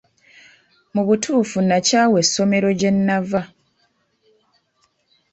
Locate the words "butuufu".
1.07-1.57